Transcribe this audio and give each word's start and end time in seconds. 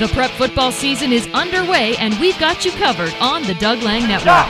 The 0.00 0.08
prep 0.08 0.30
football 0.30 0.72
season 0.72 1.12
is 1.12 1.28
underway, 1.34 1.94
and 1.98 2.18
we've 2.18 2.38
got 2.38 2.64
you 2.64 2.72
covered 2.72 3.14
on 3.20 3.42
the 3.42 3.52
Doug 3.52 3.82
Lang 3.82 4.08
Network. 4.08 4.46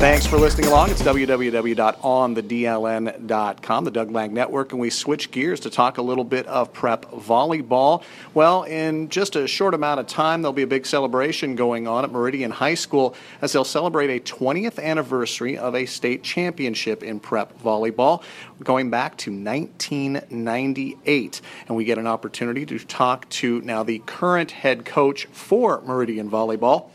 Thanks 0.00 0.26
for 0.26 0.38
listening 0.38 0.68
along. 0.68 0.90
It's 0.90 1.02
www.onthedln.com, 1.02 3.84
the 3.84 3.90
Doug 3.90 4.10
Lang 4.10 4.32
Network, 4.32 4.72
and 4.72 4.80
we 4.80 4.88
switch 4.88 5.30
gears 5.30 5.60
to 5.60 5.68
talk 5.68 5.98
a 5.98 6.02
little 6.02 6.24
bit 6.24 6.46
of 6.46 6.72
prep 6.72 7.04
volleyball. 7.10 8.02
Well, 8.32 8.62
in 8.62 9.10
just 9.10 9.36
a 9.36 9.46
short 9.46 9.74
amount 9.74 10.00
of 10.00 10.06
time, 10.06 10.40
there'll 10.40 10.54
be 10.54 10.62
a 10.62 10.66
big 10.66 10.86
celebration 10.86 11.54
going 11.54 11.86
on 11.86 12.04
at 12.04 12.12
Meridian 12.12 12.50
High 12.50 12.76
School 12.76 13.14
as 13.42 13.52
they'll 13.52 13.62
celebrate 13.62 14.08
a 14.08 14.20
20th 14.20 14.82
anniversary 14.82 15.58
of 15.58 15.74
a 15.74 15.84
state 15.84 16.22
championship 16.22 17.02
in 17.02 17.20
prep 17.20 17.60
volleyball, 17.60 18.22
going 18.64 18.88
back 18.88 19.18
to 19.18 19.30
1998. 19.30 21.40
And 21.68 21.76
we 21.76 21.84
get 21.84 21.98
an 21.98 22.06
opportunity 22.06 22.64
to 22.64 22.78
talk 22.78 23.28
to 23.28 23.60
now 23.60 23.82
the 23.82 23.98
current 24.06 24.52
head 24.52 24.86
coach 24.86 25.26
for 25.26 25.82
Meridian 25.82 26.30
Volleyball 26.30 26.88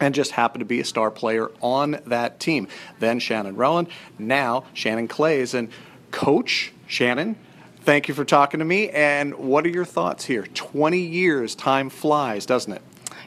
and 0.00 0.14
just 0.14 0.32
happened 0.32 0.60
to 0.60 0.66
be 0.66 0.80
a 0.80 0.84
star 0.84 1.10
player 1.10 1.50
on 1.60 2.00
that 2.06 2.40
team. 2.40 2.68
Then 2.98 3.18
Shannon 3.18 3.56
Rowland, 3.56 3.88
now 4.18 4.64
Shannon 4.72 5.08
Clays. 5.08 5.54
And 5.54 5.70
Coach 6.10 6.72
Shannon, 6.86 7.36
thank 7.82 8.08
you 8.08 8.14
for 8.14 8.24
talking 8.24 8.58
to 8.58 8.64
me. 8.64 8.90
And 8.90 9.34
what 9.34 9.64
are 9.66 9.70
your 9.70 9.84
thoughts 9.84 10.24
here? 10.24 10.42
20 10.42 10.98
years, 10.98 11.54
time 11.54 11.90
flies, 11.90 12.46
doesn't 12.46 12.72
it? 12.72 12.82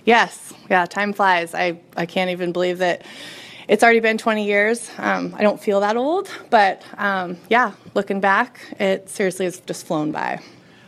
Yes, 0.05 0.53
yeah, 0.69 0.85
time 0.85 1.11
flies. 1.13 1.53
I, 1.53 1.79
I 1.97 2.05
can't 2.05 2.29
even 2.29 2.53
believe 2.53 2.77
that 2.77 3.05
it's 3.67 3.83
already 3.83 3.99
been 3.99 4.17
20 4.17 4.45
years. 4.45 4.89
Um, 4.97 5.35
I 5.37 5.43
don't 5.43 5.61
feel 5.61 5.81
that 5.81 5.97
old, 5.97 6.29
but 6.49 6.81
um, 6.97 7.37
yeah, 7.49 7.73
looking 7.93 8.21
back, 8.21 8.61
it 8.79 9.09
seriously 9.09 9.45
has 9.45 9.59
just 9.59 9.85
flown 9.85 10.11
by. 10.11 10.39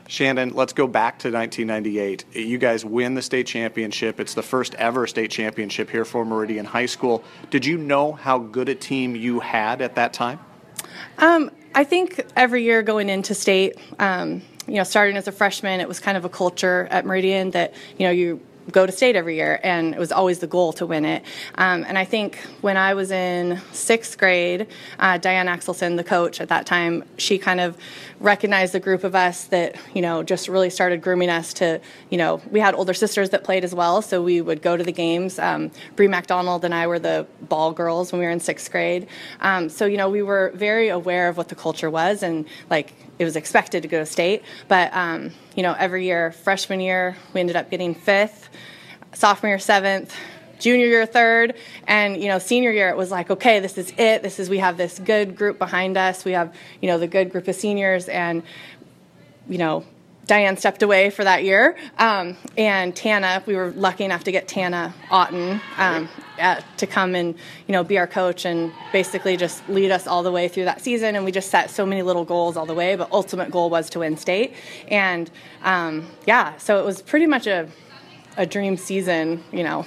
Shannon, 0.10 0.54
let's 0.56 0.74
go 0.74 0.88
back 0.88 1.20
to 1.20 1.32
1998. 1.32 2.36
You 2.36 2.58
guys 2.58 2.84
win 2.84 3.14
the 3.14 3.22
state 3.22 3.46
championship. 3.46 4.20
It's 4.20 4.34
the 4.34 4.42
first 4.42 4.74
ever 4.74 5.06
state 5.06 5.30
championship 5.30 5.88
here 5.88 6.04
for 6.04 6.26
Meridian 6.26 6.66
High 6.66 6.88
School. 6.88 7.24
Did 7.52 7.64
you 7.64 7.78
know 7.78 8.14
how 8.14 8.40
good 8.40 8.70
a 8.70 8.76
team 8.76 9.16
you 9.16 9.40
had 9.40 9.84
at 9.84 9.94
that 9.96 10.12
time? 10.12 10.40
Um, 11.20 11.52
I 11.76 11.84
think 11.84 12.26
every 12.36 12.64
year 12.64 12.82
going 12.82 13.08
into 13.08 13.36
state, 13.36 13.78
um, 14.00 14.42
you 14.66 14.76
know, 14.76 14.84
starting 14.84 15.16
as 15.16 15.28
a 15.28 15.32
freshman, 15.32 15.80
it 15.80 15.88
was 15.88 16.00
kind 16.00 16.18
of 16.18 16.26
a 16.26 16.30
culture 16.30 16.88
at 16.90 17.06
Meridian 17.06 17.52
that, 17.52 17.76
you 18.00 18.08
know, 18.08 18.12
you 18.12 18.42
go 18.70 18.86
to 18.86 18.92
state 18.92 19.16
every 19.16 19.36
year, 19.36 19.60
and 19.64 19.94
it 19.94 20.00
was 20.00 20.12
always 20.12 20.40
the 20.40 20.48
goal 20.48 20.74
to 20.74 20.86
win 20.86 21.06
it. 21.06 21.24
Um, 21.56 21.86
and 21.88 21.98
I 21.98 22.06
think 22.06 22.38
when 22.62 22.78
I 22.78 22.94
was 22.94 23.12
in 23.12 23.60
sixth 23.72 24.18
grade, 24.18 24.68
uh, 25.00 25.18
Diane 25.18 25.48
Axelson, 25.48 25.98
the 25.98 26.04
coach 26.04 26.42
at 26.42 26.50
that 26.50 26.66
time, 26.66 27.04
she 27.18 27.38
kind 27.38 27.60
of 27.60 27.78
recognized 28.20 28.74
the 28.74 28.80
group 28.80 29.04
of 29.04 29.16
us 29.16 29.46
that 29.46 29.76
you 29.94 30.02
know 30.02 30.24
just 30.24 30.48
really 30.48 30.70
started 30.70 31.02
grooming 31.02 31.30
us 31.30 31.54
to 31.54 31.80
you 32.10 32.18
know 32.18 32.42
we 32.52 32.60
had 32.60 32.76
older 32.76 32.94
sisters 32.94 33.30
that 33.32 33.44
played 33.44 33.64
as 33.64 33.74
well, 33.74 34.02
so 34.02 34.22
we 34.22 34.42
would 34.42 34.62
go 34.62 34.78
to 34.78 34.84
the 34.84 34.92
games. 34.92 35.40
Um, 35.40 35.72
Bree 35.96 36.08
McDonald 36.08 36.66
and 36.66 36.74
I 36.74 36.88
were 36.88 37.00
the 37.00 37.26
ball 37.42 37.72
girls 37.72 38.12
when 38.12 38.20
we 38.20 38.26
were 38.26 38.32
in 38.32 38.40
sixth 38.40 38.72
grade, 38.72 39.08
um, 39.42 39.70
so 39.70 39.86
you 39.86 39.98
know 39.98 40.10
we 40.10 40.22
were 40.22 40.52
very 40.56 40.90
aware 40.90 41.30
of 41.30 41.38
what 41.38 41.50
the 41.50 41.56
culture 41.56 41.90
was 41.90 42.24
and 42.24 42.46
like 42.70 42.94
it 43.20 43.26
was 43.26 43.36
expected 43.36 43.84
to 43.84 43.88
go 43.90 44.00
to 44.00 44.06
state. 44.06 44.44
But 44.68 44.94
um, 44.96 45.32
you 45.60 45.64
know, 45.64 45.76
every 45.78 46.06
year, 46.06 46.32
freshman 46.32 46.80
year, 46.80 47.18
we 47.34 47.42
ended 47.42 47.58
up 47.58 47.70
getting 47.70 47.94
fifth, 47.94 48.48
sophomore 49.12 49.50
year 49.50 49.60
seventh, 49.60 50.16
junior 50.58 50.86
year 50.86 51.06
third, 51.06 51.54
and 51.86 52.16
you 52.16 52.30
know, 52.30 52.40
senior 52.40 52.72
year 52.72 52.88
it 52.88 52.96
was 52.96 53.12
like, 53.12 53.30
okay, 53.30 53.60
this 53.60 53.78
is 53.78 53.92
it. 53.98 54.24
This 54.24 54.40
is 54.40 54.50
we 54.50 54.60
have 54.60 54.78
this 54.78 55.00
good 55.00 55.36
group 55.36 55.60
behind 55.60 55.98
us. 55.98 56.24
We 56.24 56.32
have 56.32 56.56
you 56.82 56.88
know 56.88 56.98
the 56.98 57.08
good 57.08 57.30
group 57.30 57.50
of 57.50 57.56
seniors, 57.56 58.08
and 58.08 58.42
you 59.50 59.58
know. 59.58 59.84
Diane 60.30 60.58
stepped 60.58 60.84
away 60.84 61.10
for 61.10 61.24
that 61.24 61.44
year, 61.44 61.76
um, 61.98 62.38
and 62.56 62.96
Tana. 62.96 63.42
We 63.48 63.56
were 63.56 63.72
lucky 63.72 64.04
enough 64.04 64.26
to 64.26 64.32
get 64.32 64.48
Tana 64.48 64.94
Otten 65.10 65.60
um, 65.80 66.08
at, 66.38 66.64
to 66.78 66.86
come 66.86 67.16
and 67.16 67.34
you 67.66 67.72
know 67.72 67.84
be 67.84 67.98
our 67.98 68.06
coach 68.06 68.46
and 68.46 68.72
basically 68.92 69.38
just 69.38 69.68
lead 69.68 69.90
us 69.90 70.06
all 70.06 70.22
the 70.22 70.32
way 70.32 70.48
through 70.48 70.66
that 70.66 70.82
season. 70.82 71.16
And 71.16 71.26
we 71.26 71.32
just 71.32 71.50
set 71.50 71.72
so 71.72 71.84
many 71.84 72.04
little 72.04 72.26
goals 72.26 72.58
all 72.58 72.68
the 72.68 72.76
way, 72.76 72.96
but 72.96 73.12
ultimate 73.12 73.50
goal 73.50 73.72
was 73.72 73.90
to 73.90 74.00
win 74.00 74.18
state. 74.18 74.54
And 74.88 75.32
um, 75.64 76.06
yeah, 76.28 76.56
so 76.58 76.80
it 76.80 76.86
was 76.86 77.02
pretty 77.02 77.26
much 77.26 77.48
a 77.48 77.68
a 78.38 78.46
dream 78.46 78.78
season, 78.78 79.44
you 79.52 79.64
know. 79.64 79.84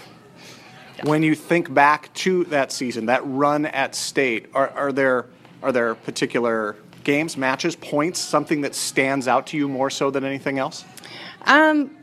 When 1.05 1.23
you 1.23 1.37
think 1.37 1.73
back 1.73 2.13
to 2.15 2.43
that 2.47 2.73
season, 2.73 3.07
that 3.07 3.23
run 3.25 3.65
at 3.67 3.95
state, 3.95 4.47
are, 4.55 4.71
are 4.71 4.91
there 4.91 5.27
are 5.63 5.71
there 5.71 5.95
particular 5.95 6.75
games, 7.05 7.37
matches, 7.37 7.77
points, 7.77 8.21
something 8.21 8.63
that 8.63 8.75
stands 8.75 9.29
out 9.29 9.47
to 9.49 9.57
you 9.57 9.69
more 9.69 9.91
so 9.91 10.11
than 10.11 10.25
anything 10.25 10.59
else? 10.59 10.85
Um, 11.47 11.97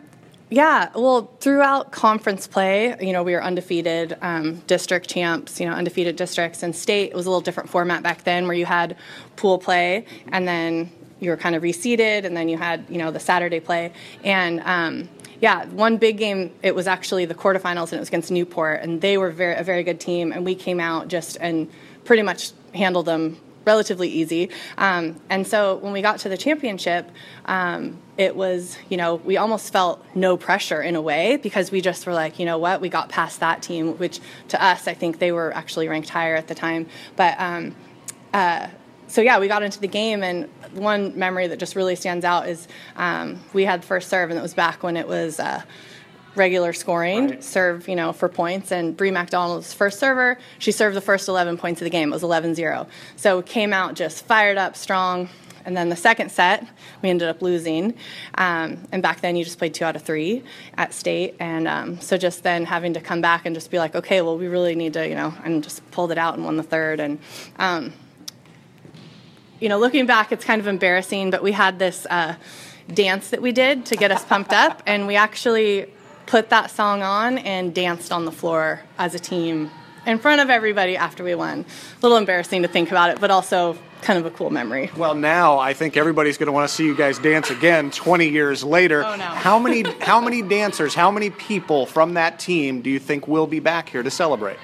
yeah, 0.49 0.89
well, 0.95 1.31
throughout 1.39 1.91
conference 1.91 2.47
play, 2.47 2.95
you 2.99 3.13
know, 3.13 3.21
we 3.21 3.33
were 3.33 3.43
undefeated, 3.43 4.17
um, 4.21 4.55
district 4.65 5.07
champs, 5.07 5.59
you 5.59 5.67
know, 5.67 5.73
undefeated 5.73 6.15
districts, 6.15 6.63
and 6.63 6.75
state 6.75 7.11
It 7.11 7.15
was 7.15 7.27
a 7.27 7.29
little 7.29 7.41
different 7.41 7.69
format 7.69 8.01
back 8.01 8.23
then 8.23 8.47
where 8.47 8.55
you 8.55 8.65
had 8.65 8.97
pool 9.35 9.59
play 9.59 10.05
and 10.31 10.47
then 10.47 10.91
you 11.19 11.29
were 11.29 11.37
kind 11.37 11.55
of 11.55 11.61
reseeded, 11.63 12.25
and 12.25 12.35
then 12.35 12.47
you 12.49 12.57
had, 12.57 12.85
you 12.89 12.97
know, 12.97 13.11
the 13.11 13.19
Saturday 13.19 13.59
play. 13.59 13.91
And 14.23 14.61
um, 14.61 15.09
yeah, 15.41 15.65
one 15.67 15.97
big 15.97 16.17
game, 16.17 16.51
it 16.63 16.73
was 16.73 16.87
actually 16.87 17.25
the 17.25 17.35
quarterfinals, 17.35 17.91
and 17.91 17.93
it 17.93 17.99
was 17.99 18.07
against 18.07 18.31
Newport, 18.31 18.81
and 18.81 19.01
they 19.01 19.17
were 19.17 19.29
very, 19.31 19.55
a 19.55 19.63
very 19.63 19.83
good 19.83 19.99
team, 19.99 20.31
and 20.31 20.45
we 20.45 20.55
came 20.55 20.79
out 20.79 21.07
just 21.07 21.37
and 21.41 21.69
pretty 22.05 22.23
much 22.23 22.51
handled 22.73 23.05
them 23.05 23.37
relatively 23.69 24.09
easy. 24.21 24.49
Um, 24.77 25.03
and 25.29 25.45
so 25.45 25.75
when 25.83 25.93
we 25.93 26.01
got 26.01 26.17
to 26.23 26.29
the 26.29 26.37
championship, 26.45 27.03
um, 27.45 27.79
it 28.17 28.35
was, 28.35 28.77
you 28.89 28.97
know, 28.97 29.15
we 29.29 29.37
almost 29.37 29.71
felt 29.71 30.03
no 30.15 30.37
pressure 30.37 30.81
in 30.89 30.95
a 30.95 31.03
way 31.11 31.37
because 31.37 31.71
we 31.75 31.79
just 31.79 32.01
were 32.07 32.15
like, 32.23 32.39
you 32.39 32.45
know 32.49 32.57
what, 32.57 32.81
we 32.81 32.89
got 32.89 33.09
past 33.09 33.39
that 33.41 33.61
team, 33.61 33.83
which 34.03 34.19
to 34.47 34.57
us, 34.69 34.87
I 34.87 34.95
think 34.95 35.19
they 35.19 35.31
were 35.31 35.51
actually 35.61 35.87
ranked 35.87 36.09
higher 36.09 36.35
at 36.35 36.47
the 36.47 36.55
time. 36.55 36.87
But 37.15 37.33
um, 37.39 37.75
uh, 38.33 38.67
so 39.07 39.21
yeah, 39.21 39.39
we 39.39 39.47
got 39.47 39.61
into 39.63 39.79
the 39.79 39.87
game, 40.01 40.23
and 40.23 40.49
one 40.73 41.17
memory 41.17 41.47
that 41.47 41.59
just 41.59 41.75
really 41.75 41.95
stands 41.95 42.25
out 42.25 42.47
is 42.47 42.67
um, 42.95 43.39
we 43.53 43.65
had 43.65 43.83
first 43.83 44.09
serve, 44.09 44.29
and 44.31 44.39
it 44.39 44.41
was 44.41 44.55
back 44.55 44.83
when 44.83 44.97
it 44.97 45.07
was. 45.07 45.39
Uh, 45.39 45.61
regular 46.35 46.73
scoring, 46.73 47.29
right. 47.29 47.43
serve, 47.43 47.87
you 47.87 47.95
know, 47.95 48.13
for 48.13 48.29
points. 48.29 48.71
And 48.71 48.95
Bree 48.95 49.11
McDonald's 49.11 49.73
first 49.73 49.99
server, 49.99 50.37
she 50.57 50.71
served 50.71 50.95
the 50.95 51.01
first 51.01 51.27
11 51.27 51.57
points 51.57 51.81
of 51.81 51.85
the 51.85 51.89
game. 51.89 52.09
It 52.09 52.13
was 52.13 52.23
11-0. 52.23 52.87
So 53.15 53.41
came 53.41 53.73
out 53.73 53.95
just 53.95 54.25
fired 54.25 54.57
up, 54.57 54.75
strong. 54.75 55.29
And 55.65 55.75
then 55.75 55.89
the 55.89 55.95
second 55.95 56.31
set, 56.31 56.65
we 57.01 57.09
ended 57.09 57.27
up 57.27 57.41
losing. 57.41 57.93
Um, 58.35 58.87
and 58.91 59.03
back 59.03 59.21
then, 59.21 59.35
you 59.35 59.43
just 59.43 59.57
played 59.57 59.73
two 59.73 59.85
out 59.85 59.95
of 59.95 60.01
three 60.01 60.43
at 60.77 60.93
state. 60.93 61.35
And 61.39 61.67
um, 61.67 61.99
so 61.99 62.17
just 62.17 62.43
then 62.43 62.65
having 62.65 62.93
to 62.93 63.01
come 63.01 63.21
back 63.21 63.45
and 63.45 63.53
just 63.53 63.69
be 63.69 63.77
like, 63.77 63.95
okay, 63.95 64.21
well, 64.21 64.37
we 64.37 64.47
really 64.47 64.75
need 64.75 64.93
to, 64.93 65.07
you 65.07 65.15
know, 65.15 65.33
and 65.43 65.63
just 65.63 65.89
pulled 65.91 66.11
it 66.11 66.17
out 66.17 66.35
and 66.35 66.45
won 66.45 66.57
the 66.57 66.63
third. 66.63 66.99
And, 66.99 67.19
um, 67.57 67.93
you 69.59 69.69
know, 69.69 69.77
looking 69.77 70.05
back, 70.05 70.31
it's 70.31 70.45
kind 70.45 70.61
of 70.61 70.67
embarrassing, 70.67 71.31
but 71.31 71.43
we 71.43 71.51
had 71.51 71.77
this 71.77 72.07
uh, 72.09 72.35
dance 72.93 73.29
that 73.29 73.41
we 73.41 73.51
did 73.51 73.85
to 73.87 73.95
get 73.95 74.11
us 74.11 74.23
pumped 74.23 74.53
up. 74.53 74.81
And 74.87 75.05
we 75.05 75.17
actually 75.17 75.93
put 76.29 76.49
that 76.49 76.69
song 76.69 77.01
on 77.01 77.39
and 77.39 77.73
danced 77.73 78.11
on 78.11 78.23
the 78.25 78.31
floor 78.31 78.81
as 78.99 79.15
a 79.15 79.19
team 79.19 79.71
in 80.05 80.19
front 80.19 80.39
of 80.39 80.49
everybody 80.49 80.95
after 80.95 81.23
we 81.23 81.33
won. 81.33 81.61
A 81.61 82.01
little 82.01 82.17
embarrassing 82.17 82.61
to 82.61 82.67
think 82.67 82.91
about 82.91 83.09
it, 83.09 83.19
but 83.19 83.31
also 83.31 83.75
kind 84.03 84.19
of 84.19 84.25
a 84.25 84.31
cool 84.31 84.51
memory. 84.51 84.91
Well, 84.95 85.15
now 85.15 85.57
I 85.57 85.73
think 85.73 85.97
everybody's 85.97 86.37
going 86.37 86.45
to 86.45 86.53
want 86.53 86.69
to 86.69 86.73
see 86.73 86.85
you 86.85 86.95
guys 86.95 87.17
dance 87.17 87.49
again 87.49 87.89
20 87.89 88.29
years 88.29 88.63
later. 88.63 89.03
Oh, 89.03 89.15
no. 89.15 89.23
How 89.23 89.57
many 89.57 89.83
how 90.01 90.21
many 90.21 90.43
dancers, 90.43 90.93
how 90.93 91.09
many 91.09 91.31
people 91.31 91.87
from 91.87 92.13
that 92.13 92.39
team 92.39 92.81
do 92.81 92.91
you 92.91 92.99
think 92.99 93.27
will 93.27 93.47
be 93.47 93.59
back 93.59 93.89
here 93.89 94.03
to 94.03 94.11
celebrate? 94.11 94.57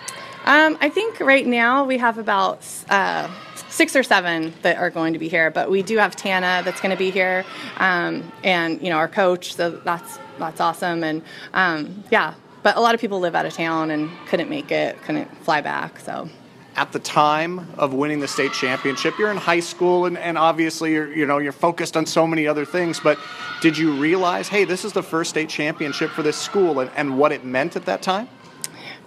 Um, 0.45 0.77
I 0.79 0.89
think 0.89 1.19
right 1.19 1.45
now 1.45 1.83
we 1.85 1.97
have 1.97 2.19
about 2.19 2.63
uh, 2.89 3.27
six 3.67 3.95
or 3.95 4.03
seven 4.03 4.53
that 4.61 4.77
are 4.77 4.91
going 4.91 5.13
to 5.13 5.19
be 5.19 5.27
here, 5.27 5.49
but 5.49 5.71
we 5.71 5.81
do 5.81 5.97
have 5.97 6.15
Tana 6.15 6.61
that's 6.63 6.79
going 6.79 6.91
to 6.91 6.97
be 6.97 7.09
here, 7.09 7.43
um, 7.77 8.31
and 8.43 8.79
you 8.83 8.91
know 8.91 8.97
our 8.97 9.07
coach. 9.07 9.55
So 9.55 9.71
that's 9.71 10.19
that's 10.37 10.61
awesome. 10.61 11.03
And 11.03 11.21
um, 11.53 12.03
yeah, 12.11 12.33
but 12.63 12.77
a 12.77 12.79
lot 12.79 12.95
of 12.95 13.01
people 13.01 13.19
live 13.19 13.35
out 13.35 13.45
of 13.45 13.53
town 13.53 13.91
and 13.91 14.09
couldn't 14.27 14.49
make 14.49 14.71
it, 14.71 15.01
couldn't 15.03 15.29
fly 15.43 15.61
back. 15.61 15.99
So 15.99 16.29
at 16.75 16.91
the 16.91 16.99
time 16.99 17.67
of 17.77 17.93
winning 17.93 18.19
the 18.19 18.27
state 18.27 18.51
championship, 18.51 19.17
you're 19.17 19.31
in 19.31 19.37
high 19.37 19.59
school, 19.59 20.05
and, 20.05 20.17
and 20.17 20.37
obviously 20.37 20.93
you're 20.93 21.13
you 21.13 21.25
know 21.25 21.37
you're 21.37 21.51
focused 21.51 21.95
on 21.95 22.05
so 22.05 22.27
many 22.27 22.47
other 22.47 22.65
things. 22.65 22.99
But 22.99 23.17
did 23.61 23.77
you 23.77 23.93
realize, 23.93 24.47
hey, 24.47 24.65
this 24.65 24.83
is 24.83 24.93
the 24.93 25.03
first 25.03 25.29
state 25.29 25.49
championship 25.49 26.11
for 26.11 26.23
this 26.23 26.37
school, 26.37 26.79
and, 26.79 26.91
and 26.95 27.17
what 27.17 27.31
it 27.31 27.45
meant 27.45 27.75
at 27.75 27.85
that 27.85 28.01
time? 28.01 28.27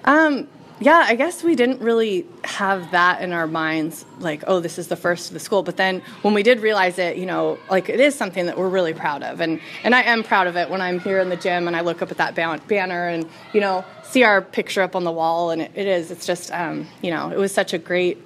Um, 0.05 0.49
yeah, 0.81 1.05
I 1.07 1.17
guess 1.17 1.43
we 1.43 1.55
didn't 1.57 1.81
really 1.81 2.27
have 2.59 2.91
that 2.91 3.23
in 3.23 3.33
our 3.33 3.47
minds, 3.47 4.05
like, 4.19 4.43
oh, 4.49 4.59
this 4.59 4.79
is 4.79 4.89
the 4.89 4.97
first 4.97 5.29
of 5.29 5.35
the 5.35 5.39
school. 5.39 5.63
But 5.63 5.77
then 5.77 6.03
when 6.23 6.35
we 6.35 6.43
did 6.43 6.59
realize 6.59 6.99
it, 6.99 7.17
you 7.17 7.25
know, 7.25 7.57
like 7.71 7.89
it 7.89 8.01
is 8.01 8.17
something 8.17 8.47
that 8.47 8.59
we're 8.59 8.69
really 8.69 8.93
proud 8.93 9.23
of, 9.23 9.41
and 9.41 9.61
and 9.85 9.95
I 9.95 10.03
am 10.03 10.25
proud 10.25 10.49
of 10.49 10.57
it 10.57 10.69
when 10.69 10.81
I'm 10.81 10.99
here 10.99 11.21
in 11.21 11.29
the 11.29 11.37
gym 11.37 11.69
and 11.69 11.77
I 11.77 11.83
look 11.83 12.03
up 12.03 12.11
at 12.11 12.17
that 12.17 12.35
banner 12.35 13.09
and 13.09 13.29
you 13.53 13.61
know 13.61 13.85
see 14.03 14.25
our 14.25 14.43
picture 14.43 14.83
up 14.83 14.97
on 14.97 15.05
the 15.05 15.13
wall, 15.13 15.51
and 15.53 15.63
it, 15.63 15.71
it 15.75 15.87
is. 15.87 16.11
It's 16.11 16.27
just, 16.27 16.51
um, 16.51 16.87
you 17.01 17.11
know, 17.11 17.31
it 17.31 17.39
was 17.39 17.53
such 17.53 17.73
a 17.75 17.79
great 17.79 18.19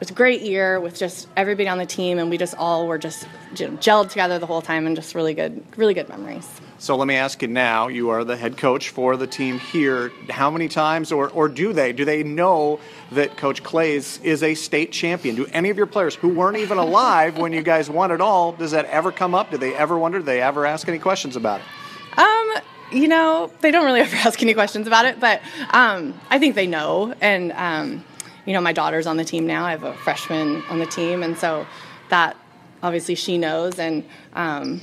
was 0.00 0.10
a 0.10 0.14
great 0.14 0.42
year 0.42 0.80
with 0.80 0.96
just 0.96 1.28
everybody 1.36 1.68
on 1.68 1.78
the 1.78 1.86
team, 1.86 2.18
and 2.18 2.30
we 2.30 2.38
just 2.38 2.54
all 2.56 2.86
were 2.86 2.98
just 2.98 3.26
you 3.56 3.68
know, 3.68 3.76
gelled 3.76 4.10
together 4.10 4.38
the 4.38 4.46
whole 4.46 4.62
time, 4.62 4.86
and 4.86 4.96
just 4.96 5.14
really 5.14 5.34
good, 5.34 5.62
really 5.76 5.94
good 5.94 6.08
memories. 6.08 6.48
So 6.78 6.96
let 6.96 7.06
me 7.06 7.14
ask 7.14 7.40
you 7.42 7.48
now: 7.48 7.88
You 7.88 8.10
are 8.10 8.24
the 8.24 8.36
head 8.36 8.56
coach 8.56 8.90
for 8.90 9.16
the 9.16 9.26
team 9.26 9.58
here. 9.58 10.10
How 10.28 10.50
many 10.50 10.68
times, 10.68 11.12
or 11.12 11.30
or 11.30 11.48
do 11.48 11.72
they 11.72 11.92
do 11.92 12.04
they 12.04 12.22
know 12.22 12.80
that 13.12 13.36
Coach 13.36 13.62
Clays 13.62 14.20
is 14.22 14.42
a 14.42 14.54
state 14.54 14.92
champion? 14.92 15.36
Do 15.36 15.46
any 15.46 15.70
of 15.70 15.76
your 15.76 15.86
players 15.86 16.14
who 16.14 16.28
weren't 16.28 16.58
even 16.58 16.78
alive 16.78 17.38
when 17.38 17.52
you 17.52 17.62
guys 17.62 17.88
won 17.88 18.10
it 18.10 18.20
all? 18.20 18.52
Does 18.52 18.72
that 18.72 18.86
ever 18.86 19.12
come 19.12 19.34
up? 19.34 19.50
Do 19.50 19.58
they 19.58 19.74
ever 19.74 19.96
wonder? 19.96 20.18
Do 20.18 20.24
they 20.24 20.42
ever 20.42 20.66
ask 20.66 20.88
any 20.88 20.98
questions 20.98 21.36
about 21.36 21.60
it? 21.60 22.18
Um, 22.18 22.54
you 22.92 23.08
know, 23.08 23.50
they 23.60 23.70
don't 23.70 23.84
really 23.84 24.00
ever 24.02 24.16
ask 24.16 24.42
any 24.42 24.54
questions 24.54 24.86
about 24.86 25.06
it, 25.06 25.20
but 25.20 25.40
um, 25.70 26.14
I 26.30 26.38
think 26.38 26.54
they 26.54 26.66
know, 26.66 27.14
and. 27.20 27.52
Um, 27.52 28.04
you 28.46 28.52
know, 28.52 28.60
my 28.60 28.72
daughter's 28.72 29.06
on 29.06 29.16
the 29.16 29.24
team 29.24 29.46
now. 29.46 29.64
I 29.64 29.70
have 29.70 29.84
a 29.84 29.94
freshman 29.94 30.62
on 30.68 30.78
the 30.78 30.86
team, 30.86 31.22
and 31.22 31.36
so 31.36 31.66
that 32.10 32.36
obviously 32.82 33.14
she 33.14 33.38
knows. 33.38 33.78
And 33.78 34.04
um, 34.34 34.80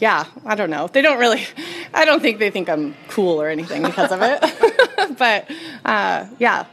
yeah, 0.00 0.24
I 0.44 0.54
don't 0.54 0.70
know. 0.70 0.88
They 0.88 1.02
don't 1.02 1.18
really. 1.18 1.44
I 1.94 2.04
don't 2.04 2.20
think 2.20 2.38
they 2.38 2.50
think 2.50 2.68
I'm 2.68 2.94
cool 3.08 3.40
or 3.40 3.48
anything 3.48 3.82
because 3.82 4.12
of 4.12 4.20
it. 4.22 5.18
but 5.18 5.50
uh, 5.84 6.26
yeah. 6.38 6.66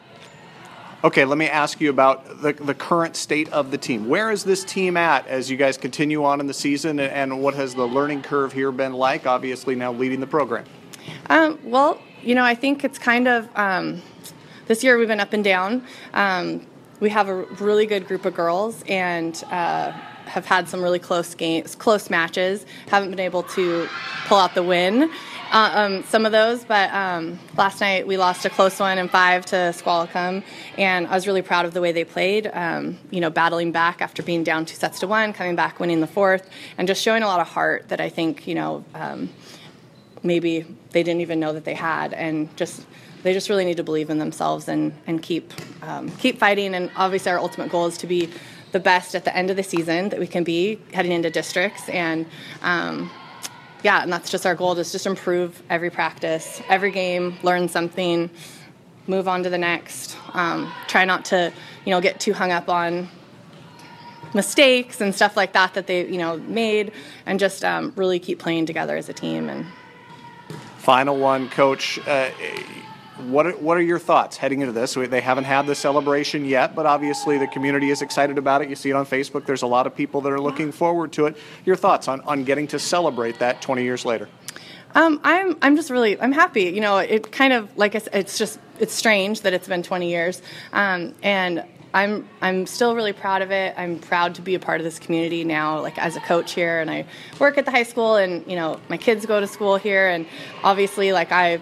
Okay, 1.02 1.24
let 1.24 1.38
me 1.38 1.48
ask 1.48 1.80
you 1.80 1.90
about 1.90 2.42
the, 2.42 2.52
the 2.52 2.74
current 2.74 3.16
state 3.16 3.48
of 3.54 3.72
the 3.72 3.78
team. 3.78 4.10
Where 4.10 4.32
is 4.32 4.44
this 4.44 4.66
team 4.66 4.98
at 4.98 5.26
as 5.28 5.50
you 5.50 5.56
guys 5.56 5.78
continue 5.78 6.26
on 6.26 6.42
in 6.42 6.48
the 6.48 6.54
season, 6.54 7.00
and 7.00 7.42
what 7.42 7.54
has 7.54 7.74
the 7.74 7.86
learning 7.86 8.22
curve 8.22 8.52
here 8.52 8.72
been 8.72 8.94
like? 8.94 9.26
Obviously, 9.26 9.76
now 9.76 9.94
leading 9.94 10.20
the 10.20 10.28
program. 10.28 10.66
Um, 11.30 11.58
well, 11.64 12.02
you 12.22 12.36
know, 12.36 12.44
I 12.44 12.56
think 12.56 12.84
it's 12.84 13.00
kind 13.00 13.28
of. 13.28 13.50
Um, 13.56 14.02
this 14.70 14.84
year 14.84 15.00
we've 15.00 15.08
been 15.08 15.20
up 15.20 15.34
and 15.34 15.44
down. 15.44 15.84
Um, 16.14 16.64
we 17.00 17.10
have 17.10 17.28
a 17.28 17.44
really 17.44 17.88
good 17.88 18.08
group 18.08 18.26
of 18.26 18.36
girls 18.36 18.84
and 18.88 19.44
uh, 19.50 19.92
have 20.26 20.46
had 20.46 20.70
some 20.70 20.84
really 20.84 21.00
close 21.00 21.34
games, 21.34 21.74
close 21.74 22.12
matches. 22.12 22.68
Haven't 22.88 23.10
been 23.10 23.20
able 23.20 23.42
to 23.44 23.90
pull 24.28 24.38
out 24.38 24.54
the 24.54 24.62
win. 24.62 25.10
Uh, 25.52 25.72
um, 25.74 26.04
some 26.04 26.28
of 26.28 26.32
those, 26.32 26.64
but 26.64 26.94
um, 26.94 27.40
last 27.58 27.82
night 27.82 28.06
we 28.06 28.16
lost 28.16 28.46
a 28.46 28.50
close 28.52 28.80
one 28.80 29.00
in 29.00 29.10
five 29.10 29.44
to 29.48 29.74
Squalicum, 29.74 30.44
and 30.78 31.08
I 31.08 31.16
was 31.16 31.26
really 31.26 31.42
proud 31.42 31.66
of 31.66 31.74
the 31.74 31.82
way 31.82 31.92
they 31.92 32.04
played. 32.04 32.48
Um, 32.54 33.00
you 33.10 33.20
know, 33.20 33.32
battling 33.32 33.72
back 33.72 34.04
after 34.04 34.22
being 34.22 34.44
down 34.44 34.66
two 34.66 34.76
sets 34.76 35.00
to 35.00 35.08
one, 35.08 35.34
coming 35.34 35.56
back, 35.56 35.80
winning 35.80 36.02
the 36.02 36.08
fourth, 36.08 36.48
and 36.78 36.88
just 36.88 37.02
showing 37.02 37.24
a 37.24 37.26
lot 37.26 37.40
of 37.40 37.48
heart 37.48 37.90
that 37.90 38.00
I 38.00 38.10
think 38.10 38.46
you 38.46 38.54
know 38.54 38.86
um, 38.94 39.30
maybe 40.22 40.68
they 40.92 41.02
didn't 41.02 41.22
even 41.22 41.40
know 41.40 41.54
that 41.54 41.66
they 41.66 41.74
had, 41.74 42.14
and 42.14 42.56
just 42.56 42.86
they 43.24 43.34
just 43.34 43.50
really 43.50 43.66
need 43.66 43.78
to 43.78 43.84
believe 43.84 44.10
in 44.10 44.18
themselves 44.18 44.68
and, 44.68 44.94
and 45.08 45.22
keep 45.22 45.54
um, 45.82 46.10
keep 46.18 46.40
fighting. 46.40 46.74
And 46.74 46.92
obviously, 46.96 47.32
our 47.32 47.40
ultimate 47.40 47.70
goal 47.70 47.86
is 47.88 47.98
to 48.00 48.08
be 48.08 48.30
the 48.72 48.80
best 48.80 49.16
at 49.16 49.26
the 49.26 49.36
end 49.36 49.50
of 49.50 49.56
the 49.56 49.64
season 49.64 50.10
that 50.10 50.20
we 50.20 50.28
can 50.28 50.44
be 50.44 50.80
heading 50.94 51.12
into 51.12 51.30
districts. 51.30 51.90
And 51.90 52.26
um, 52.62 53.10
yeah, 53.84 54.04
and 54.04 54.12
that's 54.12 54.30
just 54.30 54.46
our 54.46 54.56
goal: 54.56 54.78
is 54.78 54.92
just 54.92 55.06
improve 55.06 55.62
every 55.70 55.90
practice, 55.90 56.62
every 56.70 56.92
game, 56.92 57.38
learn 57.44 57.68
something, 57.68 58.30
move 59.08 59.28
on 59.28 59.44
to 59.44 59.50
the 59.50 59.58
next. 59.58 60.18
Um, 60.34 60.72
try 60.88 61.06
not 61.06 61.26
to 61.26 61.52
you 61.86 61.92
know 61.92 62.02
get 62.02 62.20
too 62.20 62.34
hung 62.34 62.52
up 62.52 62.70
on 62.70 63.10
mistakes 64.36 65.02
and 65.02 65.16
stuff 65.16 65.36
like 65.36 65.54
that 65.54 65.74
that 65.74 65.88
they 65.88 66.08
you 66.08 66.18
know 66.18 66.38
made, 66.38 66.92
and 67.26 67.40
just 67.40 67.66
um, 67.66 67.94
really 67.96 68.20
keep 68.20 68.40
playing 68.40 68.66
together 68.66 68.96
as 68.96 69.10
a 69.10 69.14
team 69.14 69.50
and. 69.50 69.66
Final 70.78 71.18
one, 71.18 71.50
Coach. 71.50 72.00
Uh, 72.08 72.32
what 73.28 73.46
are, 73.48 73.52
what 73.54 73.78
are 73.78 73.82
your 73.82 74.00
thoughts 74.00 74.38
heading 74.38 74.62
into 74.62 74.74
this? 74.74 74.94
They 74.94 75.22
haven't 75.22 75.44
had 75.44 75.68
the 75.68 75.76
celebration 75.76 76.46
yet, 76.46 76.76
but 76.76 76.86
obviously 76.86 77.38
the 77.38 77.48
community 77.48 77.90
is 77.90 78.02
excited 78.02 78.38
about 78.38 78.62
it. 78.62 78.70
You 78.70 78.76
see 78.76 78.90
it 78.90 78.94
on 78.94 79.06
Facebook. 79.06 79.46
There's 79.46 79.62
a 79.62 79.68
lot 79.68 79.88
of 79.88 79.96
people 79.96 80.22
that 80.22 80.32
are 80.32 80.40
looking 80.40 80.72
forward 80.72 81.12
to 81.14 81.26
it. 81.26 81.38
Your 81.66 81.76
thoughts 81.76 82.08
on, 82.08 82.22
on 82.22 82.44
getting 82.44 82.68
to 82.68 82.80
celebrate 82.80 83.40
that 83.40 83.62
20 83.62 83.84
years 83.84 84.06
later? 84.06 84.30
Um, 84.96 85.20
I'm 85.24 85.56
I'm 85.62 85.76
just 85.76 85.92
really 85.92 86.20
I'm 86.20 86.32
happy. 86.32 86.64
You 86.64 86.82
know, 86.82 86.98
it 86.98 87.32
kind 87.32 87.54
of 87.54 87.78
like 87.78 87.94
I 87.94 88.00
said, 88.00 88.16
it's 88.16 88.38
just 88.38 88.60
it's 88.80 88.94
strange 88.94 89.42
that 89.42 89.54
it's 89.54 89.68
been 89.68 89.84
20 89.84 90.10
years, 90.10 90.42
um, 90.74 91.14
and 91.22 91.64
I'm 91.94 92.28
I'm 92.42 92.66
still 92.66 92.96
really 92.96 93.14
proud 93.14 93.42
of 93.42 93.52
it. 93.52 93.76
I'm 93.78 94.00
proud 94.00 94.36
to 94.36 94.42
be 94.42 94.56
a 94.56 94.60
part 94.60 94.80
of 94.80 94.86
this 94.86 94.98
community 94.98 95.44
now, 95.44 95.80
like 95.82 95.98
as 96.00 96.16
a 96.16 96.20
coach 96.20 96.54
here, 96.54 96.80
and 96.80 96.90
I 96.90 97.06
work 97.40 97.58
at 97.58 97.66
the 97.66 97.72
high 97.72 97.84
school, 97.84 98.16
and 98.16 98.46
you 98.48 98.56
know 98.56 98.80
my 98.90 98.98
kids 98.98 99.26
go 99.26 99.40
to 99.40 99.48
school 99.48 99.78
here, 99.78 100.08
and 100.08 100.26
obviously 100.64 101.14
like 101.14 101.32
I 101.32 101.62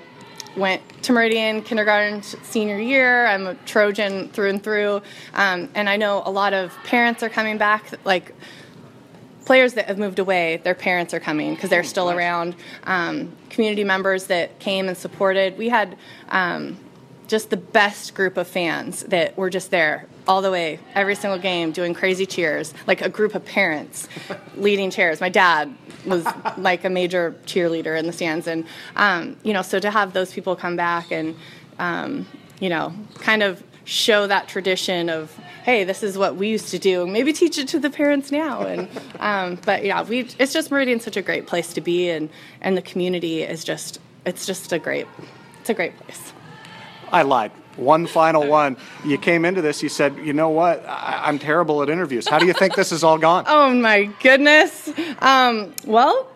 went 0.58 0.82
to 1.04 1.14
Meridian 1.14 1.62
kindergarten 1.62 2.24
senior 2.24 2.80
year. 2.80 3.26
I'm 3.28 3.48
a 3.48 3.56
Trojan 3.66 4.30
through 4.30 4.50
and 4.50 4.64
through. 4.64 5.02
Um, 5.34 5.70
and 5.76 5.88
I 5.88 5.98
know 5.98 6.24
a 6.26 6.32
lot 6.32 6.54
of 6.54 6.76
parents 6.84 7.24
are 7.24 7.30
coming 7.30 7.58
back, 7.58 7.94
like 8.04 8.34
players 9.46 9.74
that 9.76 9.86
have 9.86 9.98
moved 9.98 10.20
away, 10.20 10.58
their 10.64 10.76
parents 10.76 11.14
are 11.14 11.20
coming 11.20 11.56
because 11.56 11.70
they're 11.70 11.84
still 11.84 12.12
around. 12.12 12.56
Um, 12.84 13.32
community 13.50 13.84
members 13.84 14.28
that 14.28 14.60
came 14.60 14.90
and 14.90 14.98
supported. 14.98 15.58
We 15.58 15.70
had 15.70 15.98
um, 16.30 16.78
just 17.28 17.50
the 17.50 17.58
best 17.58 18.14
group 18.14 18.36
of 18.36 18.48
fans 18.48 19.04
that 19.04 19.38
were 19.38 19.50
just 19.50 19.72
there 19.72 20.08
all 20.28 20.42
the 20.42 20.52
way, 20.52 20.80
every 20.94 21.16
single 21.16 21.40
game, 21.40 21.72
doing 21.72 21.94
crazy 21.94 22.26
cheers, 22.26 22.74
like 22.86 23.02
a 23.02 23.10
group 23.10 23.36
of 23.36 23.46
parents 23.46 24.08
leading 24.56 24.92
cheers. 24.92 25.22
My 25.22 25.30
dad 25.30 25.74
was 26.06 26.26
like 26.58 26.84
a 26.84 26.90
major 26.90 27.36
cheerleader 27.46 27.98
in 27.98 28.06
the 28.06 28.14
stands, 28.14 28.48
and 28.48 28.66
um, 28.96 29.38
you 29.44 29.54
know, 29.54 29.62
so 29.62 29.80
to 29.80 29.90
have 29.90 30.14
those 30.14 30.34
people 30.34 30.56
come 30.56 30.76
back 30.76 31.12
and 31.12 31.36
um, 31.80 32.26
you 32.60 32.70
know, 32.70 32.94
kind 33.20 33.44
of 33.44 33.64
show 33.88 34.28
that 34.28 34.50
tradition 34.50 35.10
of 35.10 35.34
hey 35.64 35.86
this 35.86 36.04
is 36.04 36.18
what 36.18 36.36
we 36.36 36.50
used 36.50 36.68
to 36.68 36.78
do 36.78 37.08
maybe 37.08 37.32
teach 37.32 37.58
it 37.58 37.70
to 37.70 37.80
the 37.80 37.90
parents 37.90 38.34
now 38.34 38.64
and 38.64 38.90
um, 39.22 39.58
but 39.66 39.86
yeah 39.86 40.04
we 40.04 40.28
it's 40.40 40.52
just 40.52 40.70
meridian's 40.70 41.06
such 41.06 41.16
a 41.16 41.22
great 41.22 41.48
place 41.48 41.72
to 41.72 41.80
be 41.80 42.10
and 42.10 42.30
and 42.60 42.76
the 42.76 42.82
community 42.82 43.44
is 43.44 43.64
just 43.64 44.02
it's 44.26 44.46
just 44.46 44.74
a 44.74 44.78
great 44.78 45.08
it's 45.62 45.70
a 45.70 45.74
great 45.74 45.98
place 46.00 46.34
i 47.14 47.22
lied 47.22 47.50
one 47.78 48.08
final 48.08 48.48
one. 48.48 48.78
You 49.06 49.18
came 49.18 49.46
into 49.46 49.62
this, 49.62 49.82
you 49.82 49.90
said, 49.90 50.18
you 50.18 50.34
know 50.34 50.50
what? 50.50 50.86
I- 50.88 51.30
am 51.30 51.40
terrible 51.40 51.82
at 51.84 51.90
interviews. 51.90 52.28
How 52.28 52.40
do 52.40 52.46
you 52.46 52.54
think 52.54 52.76
this 52.76 52.90
has 52.90 53.04
all 53.04 53.18
gone? 53.18 53.46
oh 53.48 53.74
my 53.74 54.06
goodness. 54.22 54.90
Um, 55.20 55.74
well, 55.86 56.28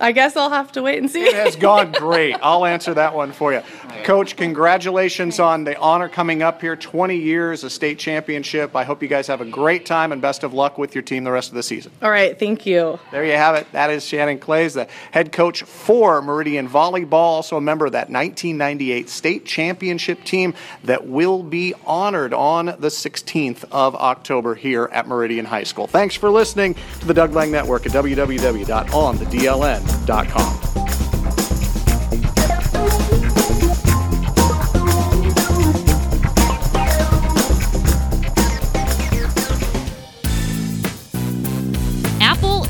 I 0.00 0.12
guess 0.12 0.36
I'll 0.36 0.50
have 0.50 0.72
to 0.72 0.82
wait 0.82 0.98
and 0.98 1.10
see. 1.10 1.22
It 1.22 1.34
has 1.34 1.56
gone 1.56 1.92
great. 1.92 2.36
I'll 2.42 2.64
answer 2.64 2.94
that 2.94 3.14
one 3.14 3.32
for 3.32 3.52
you. 3.52 3.62
Coach, 4.04 4.36
congratulations 4.36 5.40
on 5.40 5.64
the 5.64 5.78
honor 5.78 6.08
coming 6.08 6.42
up 6.42 6.60
here 6.60 6.76
20 6.76 7.16
years, 7.16 7.64
a 7.64 7.70
state 7.70 7.98
championship. 7.98 8.76
I 8.76 8.84
hope 8.84 9.02
you 9.02 9.08
guys 9.08 9.26
have 9.26 9.40
a 9.40 9.44
great 9.44 9.86
time 9.86 10.12
and 10.12 10.22
best 10.22 10.44
of 10.44 10.54
luck 10.54 10.78
with 10.78 10.94
your 10.94 11.02
team 11.02 11.24
the 11.24 11.32
rest 11.32 11.48
of 11.48 11.54
the 11.54 11.62
season. 11.62 11.92
All 12.00 12.10
right, 12.10 12.38
thank 12.38 12.64
you. 12.66 12.98
There 13.10 13.24
you 13.24 13.32
have 13.32 13.56
it. 13.56 13.70
That 13.72 13.90
is 13.90 14.04
Shannon 14.04 14.38
Clays, 14.38 14.74
the 14.74 14.86
head 15.10 15.32
coach 15.32 15.62
for 15.62 16.22
Meridian 16.22 16.68
Volleyball, 16.68 17.12
also 17.12 17.56
a 17.56 17.60
member 17.60 17.86
of 17.86 17.92
that 17.92 18.10
1998 18.10 19.08
state 19.08 19.44
championship 19.44 20.22
team 20.24 20.54
that 20.84 21.06
will 21.06 21.42
be 21.42 21.74
honored 21.84 22.32
on 22.32 22.66
the 22.66 22.88
16th 22.88 23.64
of 23.72 23.94
October 23.96 24.54
here 24.54 24.88
at 24.92 25.08
Meridian 25.08 25.44
High 25.44 25.64
School. 25.64 25.86
Thanks 25.86 26.14
for 26.14 26.30
listening 26.30 26.76
to 27.00 27.06
the 27.06 27.14
Doug 27.14 27.32
Lang 27.32 27.50
Network 27.50 27.86
at 27.86 27.92
www.onthedln.com. 27.92 29.87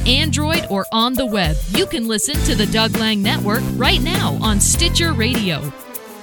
Android, 0.09 0.67
or 0.71 0.87
on 0.93 1.15
the 1.15 1.27
web. 1.27 1.57
You 1.71 1.87
can 1.87 2.09
listen 2.09 2.35
to 2.45 2.55
the 2.55 2.67
Doug 2.67 2.97
Lang 2.97 3.23
Network 3.23 3.63
right 3.77 4.01
now 4.01 4.39
on 4.41 4.61
Stitcher 4.61 5.13
Radio. 5.13 5.73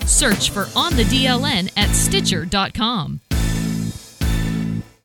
Search 0.06 0.50
for 0.50 0.68
On 0.76 0.96
the 0.96 1.04
DLN 1.04 1.72
at 1.78 1.90
Stitcher.com. 1.90 3.25